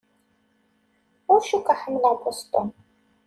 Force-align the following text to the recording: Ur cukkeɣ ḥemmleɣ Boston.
Ur 1.31 1.39
cukkeɣ 1.49 1.77
ḥemmleɣ 1.83 2.13
Boston. 2.21 2.69